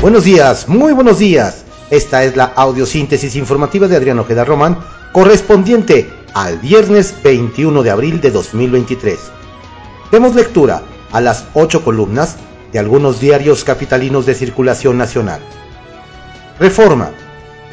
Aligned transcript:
Buenos 0.00 0.22
días, 0.22 0.68
muy 0.68 0.92
buenos 0.92 1.18
días. 1.18 1.64
Esta 1.90 2.22
es 2.22 2.36
la 2.36 2.44
audiosíntesis 2.44 3.34
informativa 3.34 3.88
de 3.88 3.96
Adrián 3.96 4.20
Ojeda 4.20 4.44
Román, 4.44 4.78
correspondiente 5.12 6.08
al 6.34 6.58
viernes 6.58 7.16
21 7.24 7.82
de 7.82 7.90
abril 7.90 8.20
de 8.20 8.30
2023. 8.30 9.18
Demos 10.12 10.36
lectura 10.36 10.82
a 11.10 11.20
las 11.20 11.46
ocho 11.52 11.82
columnas 11.82 12.36
de 12.70 12.78
algunos 12.78 13.18
diarios 13.18 13.64
capitalinos 13.64 14.24
de 14.24 14.36
circulación 14.36 14.96
nacional. 14.96 15.40
Reforma. 16.60 17.10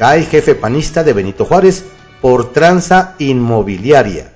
Cae 0.00 0.24
jefe 0.24 0.56
panista 0.56 1.04
de 1.04 1.12
Benito 1.12 1.44
Juárez 1.44 1.84
por 2.20 2.52
tranza 2.52 3.14
inmobiliaria. 3.20 4.34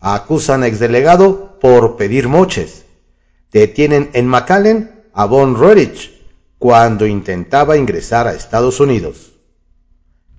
Acusan 0.00 0.64
a 0.64 0.66
exdelegado 0.66 1.60
por 1.60 1.96
pedir 1.96 2.26
moches. 2.26 2.86
Detienen 3.52 4.10
en 4.14 4.26
McAllen 4.26 5.04
a 5.14 5.26
Von 5.26 5.54
Roerich 5.54 6.13
cuando 6.64 7.06
intentaba 7.06 7.76
ingresar 7.76 8.26
a 8.26 8.32
Estados 8.32 8.80
Unidos. 8.80 9.32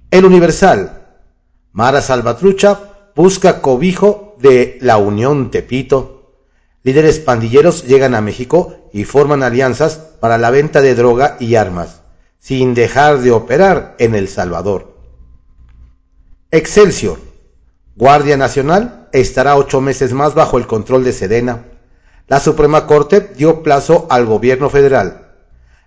El 0.10 0.26
Universal. 0.26 1.06
Mara 1.72 2.02
Salvatrucha 2.02 2.80
busca 3.16 3.62
cobijo 3.62 4.36
de 4.40 4.80
la 4.82 4.98
Unión 4.98 5.52
Tepito. 5.52 6.34
Líderes 6.82 7.20
pandilleros 7.20 7.84
llegan 7.84 8.16
a 8.16 8.22
México 8.22 8.90
y 8.92 9.04
forman 9.04 9.44
alianzas 9.44 9.98
para 10.20 10.40
la 10.40 10.50
venta 10.50 10.82
de 10.82 10.96
droga 10.96 11.38
y 11.40 11.54
armas, 11.58 12.02
sin 12.40 12.74
dejar 12.74 13.20
de 13.20 13.30
operar 13.30 13.96
en 14.00 14.16
El 14.16 14.28
Salvador. 14.28 14.98
Excelsior. 16.50 17.20
Guardia 17.96 18.36
Nacional 18.36 19.10
estará 19.14 19.58
ocho 19.58 19.80
meses 19.80 20.12
más 20.12 20.34
bajo 20.34 20.58
el 20.58 20.66
control 20.66 21.04
de 21.04 21.14
Sedena. 21.14 21.66
La 22.28 22.40
Suprema 22.40 22.88
Corte 22.88 23.20
dio 23.38 23.62
plazo 23.62 24.08
al 24.10 24.26
gobierno 24.26 24.72
federal 24.72 25.25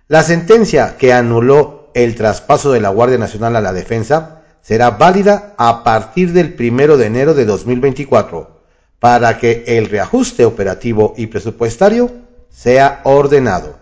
la 0.09 0.23
sentencia 0.23 0.97
que 0.97 1.13
anuló 1.13 1.91
el 1.93 2.15
traspaso 2.15 2.71
de 2.71 2.81
la 2.81 2.89
Guardia 2.89 3.19
Nacional 3.19 3.55
a 3.55 3.61
la 3.61 3.73
Defensa 3.73 4.41
será 4.59 4.89
válida 4.89 5.53
a 5.57 5.83
partir 5.83 6.33
del 6.33 6.55
primero 6.55 6.97
de 6.97 7.05
enero 7.05 7.35
de 7.35 7.45
2024 7.45 8.59
para 8.97 9.37
que 9.37 9.63
el 9.67 9.87
reajuste 9.87 10.45
operativo 10.45 11.13
y 11.15 11.27
presupuestario 11.27 12.11
sea 12.49 13.01
ordenado. 13.03 13.77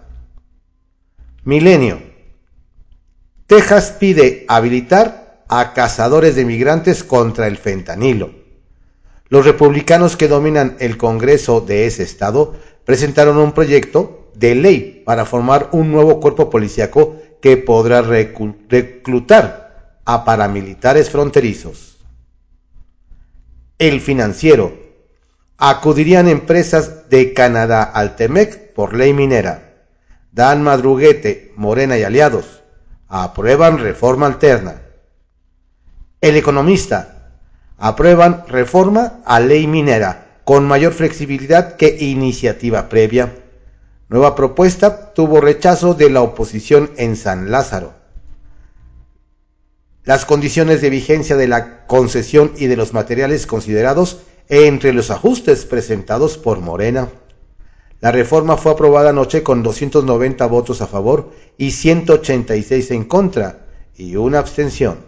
Milenio. 1.46 2.02
Texas 3.48 3.96
pide 3.98 4.46
habilitar 4.50 5.46
a 5.48 5.72
cazadores 5.72 6.36
de 6.36 6.44
migrantes 6.44 7.06
contra 7.06 7.48
el 7.48 7.56
fentanilo. 7.56 8.32
Los 9.30 9.46
republicanos 9.46 10.18
que 10.18 10.28
dominan 10.28 10.76
el 10.80 10.98
Congreso 10.98 11.62
de 11.62 11.88
ese 11.88 12.04
estado 12.04 12.54
presentaron 12.84 13.38
un 13.38 13.54
proyecto 13.54 14.17
de 14.38 14.56
ley 14.56 15.04
para 15.06 15.26
formar 15.26 15.70
un 15.72 15.92
nuevo 15.92 16.20
cuerpo 16.20 16.50
policíaco 16.50 17.16
que 17.42 17.58
podrá 17.58 18.02
reclutar 18.02 20.00
a 20.06 20.26
paramilitares 20.26 21.10
fronterizos. 21.10 21.98
El 23.78 24.02
financiero. 24.02 24.86
Acudirían 25.60 26.28
empresas 26.28 27.10
de 27.10 27.34
Canadá 27.34 27.84
al 27.84 28.16
TEMEC 28.16 28.74
por 28.74 28.94
ley 28.94 29.14
minera. 29.14 29.74
Dan 30.32 30.62
Madruguete, 30.62 31.52
Morena 31.56 31.98
y 31.98 32.04
aliados. 32.04 32.62
Aprueban 33.08 33.80
reforma 33.80 34.28
alterna. 34.28 34.82
El 36.22 36.36
economista. 36.36 37.32
Aprueban 37.80 38.46
reforma 38.48 39.20
a 39.26 39.40
ley 39.40 39.66
minera 39.66 40.40
con 40.44 40.66
mayor 40.66 40.94
flexibilidad 40.94 41.76
que 41.76 41.98
iniciativa 42.00 42.88
previa 42.88 43.34
Nueva 44.10 44.36
propuesta 44.36 45.14
tuvo 45.14 45.42
rechazo 45.42 45.94
de 45.94 46.10
la 46.10 46.22
oposición 46.22 46.92
en 46.96 47.18
San 47.18 47.52
Lázaro. 47.52 47.94
Las 50.06 50.24
condiciones 50.24 50.80
de 50.82 50.90
vigencia 50.90 51.36
de 51.36 51.50
la 51.50 51.86
concesión 51.88 52.54
y 52.56 52.68
de 52.68 52.78
los 52.78 52.94
materiales 52.94 53.46
considerados 53.46 54.20
entre 54.48 54.94
los 54.94 55.12
ajustes 55.12 55.66
presentados 55.66 56.38
por 56.38 56.62
Morena. 56.62 57.10
La 58.00 58.14
reforma 58.14 58.56
fue 58.56 58.72
aprobada 58.72 59.10
anoche 59.10 59.44
con 59.44 59.62
290 59.62 60.46
votos 60.46 60.82
a 60.82 60.88
favor 60.88 61.34
y 61.58 61.72
186 61.72 62.92
en 62.92 63.04
contra 63.04 63.66
y 63.98 64.16
una 64.16 64.40
abstención. 64.40 65.00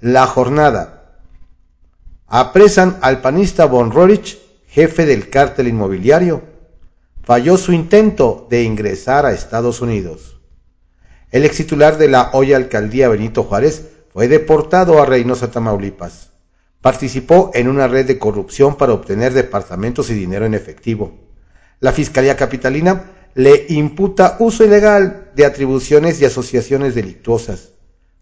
La 0.00 0.26
jornada. 0.26 1.20
Apresan 2.26 2.98
al 3.00 3.20
panista 3.20 3.66
Von 3.66 3.92
Rorich, 3.92 4.38
jefe 4.66 5.06
del 5.06 5.30
cártel 5.30 5.68
inmobiliario 5.68 6.57
falló 7.28 7.58
su 7.58 7.74
intento 7.74 8.46
de 8.48 8.62
ingresar 8.62 9.26
a 9.26 9.34
Estados 9.34 9.82
Unidos. 9.82 10.40
El 11.30 11.44
ex 11.44 11.58
titular 11.58 11.98
de 11.98 12.08
la 12.08 12.30
hoy 12.32 12.54
alcaldía 12.54 13.10
Benito 13.10 13.42
Juárez 13.42 13.86
fue 14.14 14.28
deportado 14.28 14.98
a 14.98 15.04
Reynosa, 15.04 15.50
Tamaulipas. 15.50 16.30
Participó 16.80 17.50
en 17.52 17.68
una 17.68 17.86
red 17.86 18.06
de 18.06 18.18
corrupción 18.18 18.76
para 18.76 18.94
obtener 18.94 19.34
departamentos 19.34 20.08
y 20.08 20.14
dinero 20.14 20.46
en 20.46 20.54
efectivo. 20.54 21.18
La 21.80 21.92
Fiscalía 21.92 22.34
Capitalina 22.34 23.12
le 23.34 23.66
imputa 23.68 24.36
uso 24.38 24.64
ilegal 24.64 25.30
de 25.36 25.44
atribuciones 25.44 26.22
y 26.22 26.24
asociaciones 26.24 26.94
delictuosas. 26.94 27.72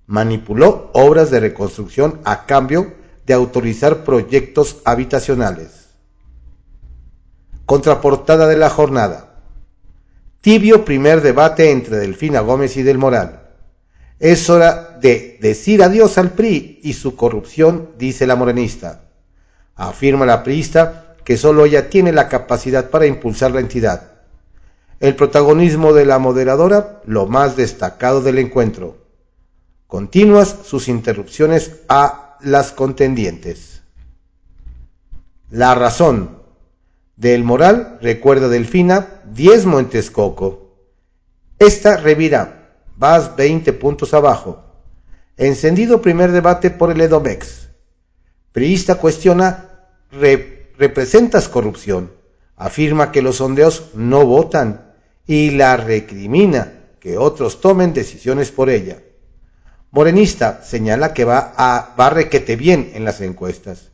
Manipuló 0.06 0.90
obras 0.94 1.30
de 1.30 1.38
reconstrucción 1.38 2.20
a 2.24 2.44
cambio 2.44 2.92
de 3.24 3.34
autorizar 3.34 4.02
proyectos 4.02 4.78
habitacionales. 4.84 5.85
Contraportada 7.66 8.46
de 8.46 8.56
la 8.56 8.70
jornada. 8.70 9.34
Tibio 10.40 10.84
primer 10.84 11.20
debate 11.20 11.72
entre 11.72 11.96
Delfina 11.96 12.40
Gómez 12.40 12.76
y 12.76 12.84
Del 12.84 12.96
Moral. 12.96 13.42
Es 14.20 14.48
hora 14.48 14.96
de 15.00 15.36
decir 15.40 15.82
adiós 15.82 16.16
al 16.16 16.30
PRI 16.30 16.78
y 16.84 16.92
su 16.92 17.16
corrupción, 17.16 17.90
dice 17.98 18.26
la 18.26 18.36
morenista. 18.36 19.02
Afirma 19.74 20.24
la 20.24 20.44
priista 20.44 21.16
que 21.24 21.36
solo 21.36 21.64
ella 21.64 21.90
tiene 21.90 22.12
la 22.12 22.28
capacidad 22.28 22.88
para 22.88 23.06
impulsar 23.06 23.50
la 23.50 23.58
entidad. 23.58 24.12
El 25.00 25.16
protagonismo 25.16 25.92
de 25.92 26.06
la 26.06 26.20
moderadora, 26.20 27.02
lo 27.04 27.26
más 27.26 27.56
destacado 27.56 28.22
del 28.22 28.38
encuentro. 28.38 28.96
Continuas 29.88 30.56
sus 30.64 30.86
interrupciones 30.86 31.80
a 31.88 32.38
las 32.42 32.70
contendientes. 32.70 33.82
La 35.50 35.74
razón. 35.74 36.35
Del 37.16 37.44
Moral, 37.44 37.98
recuerda 38.02 38.48
Delfina, 38.48 39.22
diezmo 39.24 39.80
en 39.80 39.88
Texcoco. 39.88 40.76
Esta 41.58 41.96
revira, 41.96 42.76
vas 42.94 43.36
20 43.36 43.72
puntos 43.72 44.12
abajo. 44.12 44.62
Encendido 45.38 46.02
primer 46.02 46.30
debate 46.30 46.70
por 46.70 46.90
el 46.90 47.00
Edomex. 47.00 47.70
Priista 48.52 48.96
cuestiona, 48.96 49.88
representas 50.10 51.48
corrupción. 51.48 52.12
Afirma 52.54 53.12
que 53.12 53.22
los 53.22 53.36
sondeos 53.36 53.92
no 53.94 54.26
votan 54.26 54.92
y 55.26 55.52
la 55.52 55.78
recrimina 55.78 56.74
que 57.00 57.16
otros 57.16 57.62
tomen 57.62 57.94
decisiones 57.94 58.50
por 58.50 58.68
ella. 58.68 58.98
Morenista 59.90 60.62
señala 60.62 61.14
que 61.14 61.24
va 61.24 61.54
a 61.56 61.94
va 61.98 62.10
requete 62.10 62.56
bien 62.56 62.90
en 62.92 63.04
las 63.04 63.22
encuestas. 63.22 63.90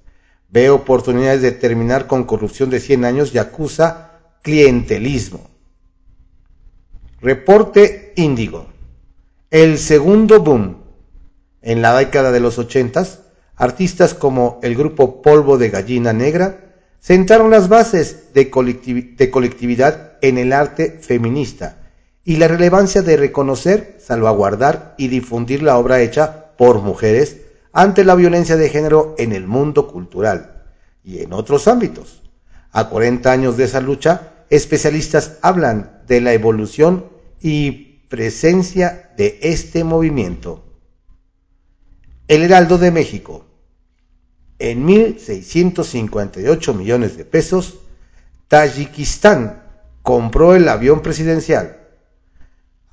Ve 0.52 0.68
oportunidades 0.68 1.40
de 1.40 1.52
terminar 1.52 2.06
con 2.06 2.24
corrupción 2.24 2.68
de 2.68 2.78
100 2.78 3.06
años 3.06 3.34
y 3.34 3.38
acusa 3.38 4.20
clientelismo. 4.42 5.50
Reporte 7.22 8.12
Índigo. 8.16 8.66
El 9.50 9.78
segundo 9.78 10.40
boom. 10.40 10.82
En 11.62 11.80
la 11.80 11.96
década 11.96 12.32
de 12.32 12.40
los 12.40 12.58
80, 12.58 13.06
artistas 13.56 14.12
como 14.12 14.60
el 14.62 14.76
grupo 14.76 15.22
Polvo 15.22 15.56
de 15.56 15.70
Gallina 15.70 16.12
Negra 16.12 16.74
sentaron 17.00 17.50
las 17.50 17.70
bases 17.70 18.34
de, 18.34 18.50
de 19.16 19.30
colectividad 19.30 20.18
en 20.20 20.36
el 20.36 20.52
arte 20.52 20.98
feminista 21.00 21.78
y 22.24 22.36
la 22.36 22.48
relevancia 22.48 23.00
de 23.00 23.16
reconocer, 23.16 23.96
salvaguardar 24.00 24.94
y 24.98 25.08
difundir 25.08 25.62
la 25.62 25.78
obra 25.78 26.00
hecha 26.00 26.54
por 26.58 26.82
mujeres 26.82 27.41
ante 27.72 28.04
la 28.04 28.14
violencia 28.14 28.56
de 28.56 28.68
género 28.68 29.14
en 29.18 29.32
el 29.32 29.46
mundo 29.46 29.88
cultural 29.88 30.64
y 31.02 31.20
en 31.20 31.32
otros 31.32 31.68
ámbitos. 31.68 32.22
A 32.70 32.88
40 32.88 33.30
años 33.30 33.56
de 33.56 33.64
esa 33.64 33.80
lucha, 33.80 34.32
especialistas 34.50 35.38
hablan 35.42 36.02
de 36.06 36.20
la 36.20 36.32
evolución 36.32 37.06
y 37.40 38.06
presencia 38.08 39.12
de 39.16 39.38
este 39.42 39.84
movimiento. 39.84 40.64
El 42.28 42.42
Heraldo 42.42 42.78
de 42.78 42.90
México. 42.90 43.46
En 44.58 44.86
1.658 44.86 46.74
millones 46.74 47.16
de 47.16 47.24
pesos, 47.24 47.80
Tayikistán 48.48 49.64
compró 50.02 50.54
el 50.54 50.68
avión 50.68 51.02
presidencial 51.02 51.81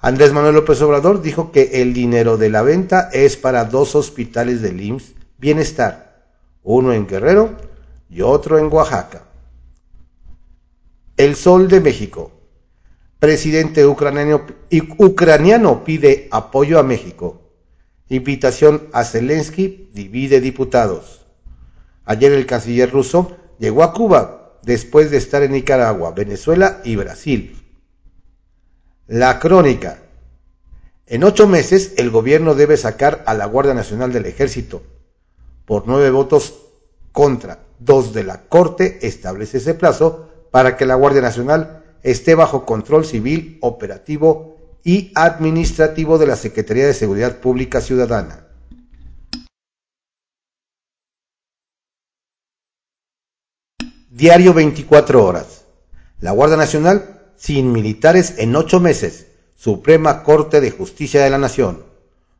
Andrés 0.01 0.31
Manuel 0.31 0.55
López 0.55 0.81
Obrador 0.81 1.21
dijo 1.21 1.51
que 1.51 1.81
el 1.81 1.93
dinero 1.93 2.37
de 2.37 2.49
la 2.49 2.61
venta 2.61 3.09
es 3.11 3.35
para 3.35 3.65
dos 3.65 3.95
hospitales 3.95 4.61
del 4.61 4.79
IMSS 4.79 5.13
Bienestar, 5.37 6.25
uno 6.63 6.93
en 6.93 7.05
Guerrero 7.05 7.57
y 8.09 8.21
otro 8.21 8.57
en 8.57 8.71
Oaxaca. 8.71 9.23
El 11.17 11.35
Sol 11.35 11.67
de 11.67 11.81
México. 11.81 12.31
Presidente 13.19 13.85
ucraniano, 13.85 14.45
ucraniano 14.99 15.83
pide 15.83 16.29
apoyo 16.31 16.79
a 16.79 16.83
México. 16.83 17.41
Invitación 18.07 18.87
a 18.93 19.03
Zelensky 19.03 19.89
divide 19.93 20.39
diputados. 20.39 21.25
Ayer 22.05 22.31
el 22.31 22.45
canciller 22.45 22.89
ruso 22.89 23.35
llegó 23.59 23.83
a 23.83 23.91
Cuba 23.91 24.53
después 24.63 25.11
de 25.11 25.17
estar 25.17 25.43
en 25.43 25.51
Nicaragua, 25.51 26.11
Venezuela 26.11 26.79
y 26.85 26.95
Brasil. 26.95 27.58
La 29.09 29.39
crónica. 29.39 29.97
En 31.07 31.23
ocho 31.23 31.47
meses 31.47 31.93
el 31.97 32.11
gobierno 32.11 32.53
debe 32.53 32.77
sacar 32.77 33.23
a 33.25 33.33
la 33.33 33.47
Guardia 33.47 33.73
Nacional 33.73 34.13
del 34.13 34.27
Ejército. 34.27 34.83
Por 35.65 35.87
nueve 35.87 36.11
votos 36.11 36.53
contra 37.11 37.57
dos 37.79 38.13
de 38.13 38.23
la 38.23 38.43
Corte 38.43 38.99
establece 39.01 39.57
ese 39.57 39.73
plazo 39.73 40.29
para 40.51 40.77
que 40.77 40.85
la 40.85 40.93
Guardia 40.93 41.23
Nacional 41.23 41.83
esté 42.03 42.35
bajo 42.35 42.67
control 42.67 43.03
civil, 43.03 43.57
operativo 43.61 44.57
y 44.83 45.11
administrativo 45.15 46.19
de 46.19 46.27
la 46.27 46.35
Secretaría 46.35 46.85
de 46.85 46.93
Seguridad 46.93 47.39
Pública 47.39 47.81
Ciudadana. 47.81 48.45
Diario 54.11 54.53
24 54.53 55.25
horas. 55.25 55.65
La 56.19 56.29
Guardia 56.29 56.57
Nacional 56.57 57.18
sin 57.39 57.71
militares 57.71 58.35
en 58.37 58.55
ocho 58.55 58.79
meses. 58.79 59.27
Suprema 59.55 60.23
Corte 60.23 60.61
de 60.61 60.71
Justicia 60.71 61.23
de 61.23 61.29
la 61.29 61.37
Nación. 61.37 61.83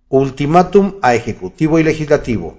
Ultimátum 0.10 0.96
a 1.01 1.16
Ejecutivo 1.16 1.80
y 1.80 1.84
Legislativo. 1.84 2.57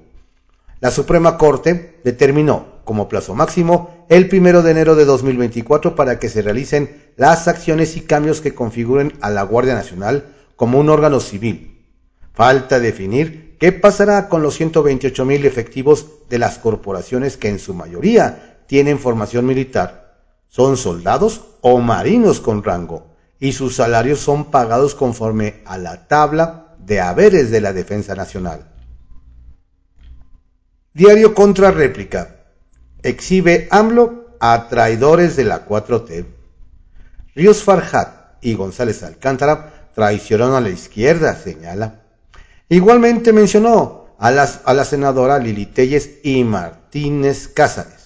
La 0.80 0.90
Suprema 0.90 1.36
Corte 1.36 2.00
determinó 2.02 2.80
como 2.84 3.08
plazo 3.08 3.34
máximo 3.34 4.06
el 4.08 4.28
primero 4.28 4.62
de 4.62 4.70
enero 4.70 4.96
de 4.96 5.04
2024 5.04 5.94
para 5.94 6.18
que 6.18 6.30
se 6.30 6.40
realicen 6.40 7.12
las 7.16 7.46
acciones 7.46 7.96
y 7.96 8.00
cambios 8.00 8.40
que 8.40 8.54
configuren 8.54 9.12
a 9.20 9.28
la 9.30 9.42
Guardia 9.42 9.74
Nacional 9.74 10.34
como 10.56 10.80
un 10.80 10.88
órgano 10.88 11.20
civil. 11.20 11.84
Falta 12.32 12.80
definir 12.80 13.56
qué 13.60 13.72
pasará 13.72 14.28
con 14.28 14.42
los 14.42 14.54
128 14.54 15.24
mil 15.26 15.44
efectivos 15.44 16.06
de 16.30 16.38
las 16.38 16.58
corporaciones 16.58 17.36
que 17.36 17.48
en 17.48 17.58
su 17.58 17.74
mayoría 17.74 18.62
tienen 18.66 18.98
formación 18.98 19.44
militar. 19.44 19.99
Son 20.50 20.76
soldados 20.76 21.42
o 21.60 21.78
marinos 21.78 22.40
con 22.40 22.64
rango 22.64 23.06
y 23.38 23.52
sus 23.52 23.76
salarios 23.76 24.18
son 24.18 24.50
pagados 24.50 24.96
conforme 24.96 25.62
a 25.64 25.78
la 25.78 26.08
tabla 26.08 26.74
de 26.78 27.00
haberes 27.00 27.52
de 27.52 27.60
la 27.60 27.72
Defensa 27.72 28.16
Nacional. 28.16 28.66
Diario 30.92 31.34
contra 31.34 31.70
réplica. 31.70 32.36
Exhibe 33.02 33.68
AMLO 33.70 34.36
a 34.40 34.68
traidores 34.68 35.36
de 35.36 35.44
la 35.44 35.66
4T. 35.66 36.26
Ríos 37.36 37.62
Farhat 37.62 38.42
y 38.42 38.54
González 38.54 39.04
Alcántara 39.04 39.88
traicionaron 39.94 40.56
a 40.56 40.60
la 40.60 40.70
izquierda, 40.70 41.36
señala. 41.36 42.00
Igualmente 42.68 43.32
mencionó 43.32 44.06
a, 44.18 44.28
a 44.28 44.74
la 44.74 44.84
senadora 44.84 45.38
Lili 45.38 45.66
Telles 45.66 46.18
y 46.24 46.42
Martínez 46.42 47.48
Cázares. 47.48 47.99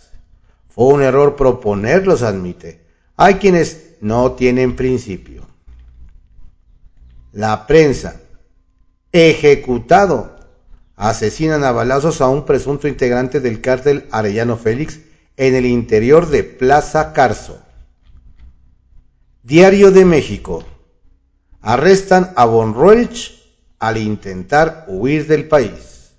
Fue 0.75 0.87
un 0.87 1.03
error 1.03 1.37
proponerlos, 1.37 2.23
admite. 2.23 2.81
Hay 3.17 3.35
quienes 3.35 3.95
no 4.01 4.33
tienen 4.33 4.75
principio. 4.75 5.47
La 7.31 7.69
prensa. 7.69 8.21
Ejecutado 9.13 10.35
asesinan 10.97 11.63
a 11.63 11.71
balazos 11.71 12.21
a 12.21 12.29
un 12.29 12.45
presunto 12.45 12.89
integrante 12.89 13.39
del 13.39 13.61
cártel 13.61 14.09
Arellano 14.11 14.57
Félix 14.57 14.99
en 15.37 15.55
el 15.55 15.65
interior 15.65 16.29
de 16.29 16.43
Plaza 16.43 17.13
Carso. 17.13 17.61
Diario 19.45 19.93
de 19.93 20.05
México. 20.05 20.65
Arrestan 21.61 22.33
a 22.35 22.47
Von 22.47 22.75
Roerich 22.75 23.41
al 23.79 23.97
intentar 23.97 24.87
huir 24.89 25.29
del 25.29 25.47
país. 25.47 26.15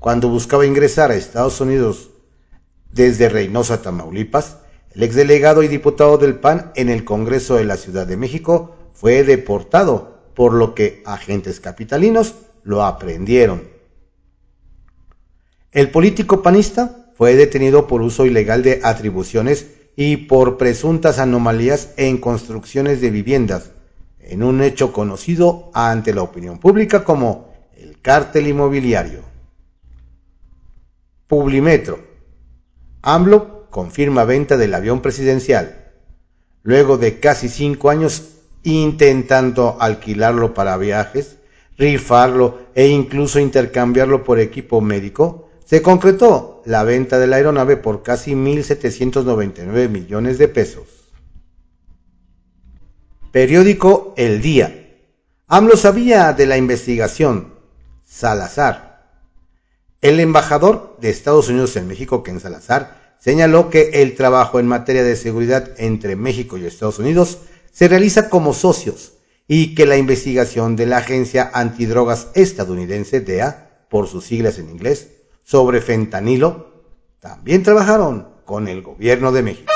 Cuando 0.00 0.28
buscaba 0.28 0.66
ingresar 0.66 1.10
a 1.10 1.16
Estados 1.16 1.62
Unidos 1.62 2.10
desde 2.94 3.28
Reynosa, 3.28 3.82
Tamaulipas, 3.82 4.58
el 4.92 5.02
exdelegado 5.02 5.64
y 5.64 5.68
diputado 5.68 6.16
del 6.16 6.36
PAN 6.36 6.70
en 6.76 6.88
el 6.88 7.04
Congreso 7.04 7.56
de 7.56 7.64
la 7.64 7.76
Ciudad 7.76 8.06
de 8.06 8.16
México 8.16 8.76
fue 8.94 9.24
deportado, 9.24 10.22
por 10.34 10.52
lo 10.52 10.74
que 10.74 11.02
agentes 11.04 11.58
capitalinos 11.58 12.36
lo 12.62 12.84
aprendieron. 12.84 13.64
El 15.72 15.90
político 15.90 16.42
panista 16.42 17.10
fue 17.16 17.34
detenido 17.34 17.88
por 17.88 18.00
uso 18.00 18.26
ilegal 18.26 18.62
de 18.62 18.80
atribuciones 18.84 19.66
y 19.96 20.16
por 20.16 20.56
presuntas 20.56 21.18
anomalías 21.18 21.90
en 21.96 22.18
construcciones 22.18 23.00
de 23.00 23.10
viviendas, 23.10 23.72
en 24.20 24.44
un 24.44 24.62
hecho 24.62 24.92
conocido 24.92 25.70
ante 25.74 26.14
la 26.14 26.22
opinión 26.22 26.58
pública 26.58 27.02
como 27.04 27.52
el 27.76 28.00
cártel 28.00 28.46
inmobiliario. 28.46 29.20
Publimetro. 31.26 32.13
AMLO 33.06 33.68
confirma 33.68 34.24
venta 34.24 34.56
del 34.56 34.72
avión 34.72 35.02
presidencial. 35.02 35.92
Luego 36.62 36.96
de 36.96 37.20
casi 37.20 37.50
cinco 37.50 37.90
años 37.90 38.30
intentando 38.62 39.76
alquilarlo 39.78 40.54
para 40.54 40.78
viajes, 40.78 41.36
rifarlo 41.76 42.60
e 42.74 42.88
incluso 42.88 43.38
intercambiarlo 43.40 44.24
por 44.24 44.40
equipo 44.40 44.80
médico, 44.80 45.50
se 45.66 45.82
concretó 45.82 46.62
la 46.64 46.82
venta 46.82 47.18
de 47.18 47.26
la 47.26 47.36
aeronave 47.36 47.76
por 47.76 48.02
casi 48.02 48.32
1.799 48.32 49.90
millones 49.90 50.38
de 50.38 50.48
pesos. 50.48 50.88
Periódico 53.32 54.14
El 54.16 54.40
Día. 54.40 54.96
AMLO 55.46 55.76
sabía 55.76 56.32
de 56.32 56.46
la 56.46 56.56
investigación. 56.56 57.52
Salazar. 58.02 58.93
El 60.04 60.20
embajador 60.20 60.98
de 61.00 61.08
Estados 61.08 61.48
Unidos 61.48 61.76
en 61.76 61.88
México, 61.88 62.22
Ken 62.22 62.38
Salazar, 62.38 63.16
señaló 63.18 63.70
que 63.70 64.02
el 64.02 64.14
trabajo 64.14 64.60
en 64.60 64.66
materia 64.66 65.02
de 65.02 65.16
seguridad 65.16 65.70
entre 65.78 66.14
México 66.14 66.58
y 66.58 66.66
Estados 66.66 66.98
Unidos 66.98 67.38
se 67.72 67.88
realiza 67.88 68.28
como 68.28 68.52
socios 68.52 69.14
y 69.48 69.74
que 69.74 69.86
la 69.86 69.96
investigación 69.96 70.76
de 70.76 70.84
la 70.84 70.98
agencia 70.98 71.50
antidrogas 71.54 72.28
estadounidense 72.34 73.22
DEA, 73.22 73.86
por 73.88 74.06
sus 74.06 74.26
siglas 74.26 74.58
en 74.58 74.68
inglés, 74.68 75.08
sobre 75.42 75.80
fentanilo 75.80 76.84
también 77.18 77.62
trabajaron 77.62 78.28
con 78.44 78.68
el 78.68 78.82
gobierno 78.82 79.32
de 79.32 79.42
México. 79.42 79.72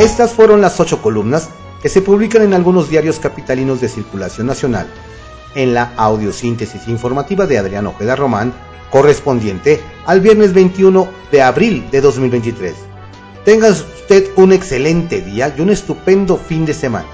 Estas 0.00 0.32
fueron 0.32 0.60
las 0.60 0.80
ocho 0.80 1.00
columnas 1.00 1.50
que 1.80 1.88
se 1.88 2.02
publican 2.02 2.42
en 2.42 2.52
algunos 2.52 2.90
diarios 2.90 3.20
capitalinos 3.20 3.80
de 3.80 3.88
circulación 3.88 4.48
nacional, 4.48 4.88
en 5.56 5.74
la 5.74 5.92
audiosíntesis 5.96 6.86
informativa 6.86 7.46
de 7.46 7.58
Adrián 7.58 7.86
Ojeda 7.86 8.14
Román, 8.14 8.52
correspondiente 8.90 9.80
al 10.06 10.20
viernes 10.20 10.52
21 10.52 11.08
de 11.32 11.42
abril 11.42 11.88
de 11.90 12.00
2023. 12.00 12.74
Tenga 13.44 13.70
usted 13.70 14.28
un 14.36 14.52
excelente 14.52 15.22
día 15.22 15.52
y 15.56 15.60
un 15.60 15.70
estupendo 15.70 16.36
fin 16.36 16.64
de 16.64 16.74
semana. 16.74 17.08